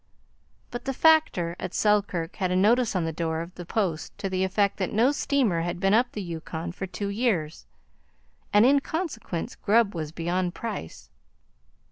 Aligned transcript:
But 0.71 0.85
the 0.85 0.95
Factor 0.95 1.55
at 1.59 1.75
Selkirk 1.75 2.37
had 2.37 2.49
a 2.49 2.55
notice 2.55 2.95
on 2.95 3.05
the 3.05 3.13
door 3.13 3.39
of 3.41 3.53
the 3.53 3.67
Post 3.67 4.17
to 4.17 4.31
the 4.31 4.43
effect 4.43 4.77
that 4.77 4.91
no 4.91 5.11
steamer 5.11 5.61
had 5.61 5.79
been 5.79 5.93
up 5.93 6.13
the 6.13 6.23
Yukon 6.23 6.71
for 6.71 6.87
two 6.87 7.09
years, 7.09 7.67
and 8.51 8.65
in 8.65 8.79
consequence 8.79 9.53
grub 9.53 9.93
was 9.93 10.11
beyond 10.11 10.55
price. 10.55 11.11